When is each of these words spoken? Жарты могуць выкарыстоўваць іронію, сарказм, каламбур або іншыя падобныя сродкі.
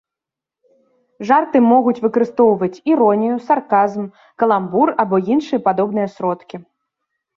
Жарты 1.31 1.57
могуць 1.73 1.99
выкарыстоўваць 2.07 2.81
іронію, 2.93 3.35
сарказм, 3.49 4.03
каламбур 4.45 4.87
або 5.05 5.15
іншыя 5.37 5.59
падобныя 5.69 6.07
сродкі. 6.19 6.57